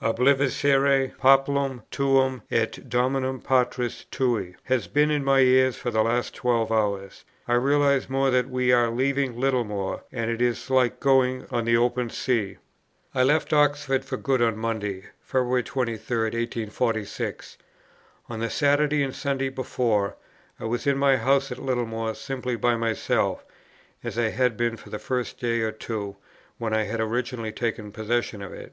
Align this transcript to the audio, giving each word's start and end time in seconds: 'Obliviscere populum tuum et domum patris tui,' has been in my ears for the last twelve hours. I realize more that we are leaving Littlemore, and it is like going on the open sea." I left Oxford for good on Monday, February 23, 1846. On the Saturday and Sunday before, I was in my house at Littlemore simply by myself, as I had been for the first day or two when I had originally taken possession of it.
'Obliviscere 0.00 1.16
populum 1.18 1.82
tuum 1.90 2.42
et 2.48 2.78
domum 2.88 3.40
patris 3.42 4.04
tui,' 4.12 4.54
has 4.62 4.86
been 4.86 5.10
in 5.10 5.24
my 5.24 5.40
ears 5.40 5.74
for 5.76 5.90
the 5.90 6.04
last 6.04 6.32
twelve 6.32 6.70
hours. 6.70 7.24
I 7.48 7.54
realize 7.54 8.08
more 8.08 8.30
that 8.30 8.48
we 8.48 8.70
are 8.70 8.88
leaving 8.88 9.36
Littlemore, 9.36 10.04
and 10.12 10.30
it 10.30 10.40
is 10.40 10.70
like 10.70 11.00
going 11.00 11.44
on 11.50 11.64
the 11.64 11.76
open 11.76 12.08
sea." 12.08 12.58
I 13.16 13.24
left 13.24 13.52
Oxford 13.52 14.04
for 14.04 14.16
good 14.16 14.40
on 14.40 14.56
Monday, 14.56 15.06
February 15.24 15.64
23, 15.64 15.96
1846. 16.22 17.58
On 18.28 18.38
the 18.38 18.48
Saturday 18.48 19.02
and 19.02 19.12
Sunday 19.12 19.48
before, 19.48 20.14
I 20.60 20.66
was 20.66 20.86
in 20.86 20.98
my 20.98 21.16
house 21.16 21.50
at 21.50 21.58
Littlemore 21.58 22.14
simply 22.14 22.54
by 22.54 22.76
myself, 22.76 23.44
as 24.04 24.16
I 24.16 24.28
had 24.28 24.56
been 24.56 24.76
for 24.76 24.88
the 24.88 25.00
first 25.00 25.40
day 25.40 25.62
or 25.62 25.72
two 25.72 26.14
when 26.58 26.72
I 26.72 26.84
had 26.84 27.00
originally 27.00 27.50
taken 27.50 27.90
possession 27.90 28.40
of 28.40 28.52
it. 28.52 28.72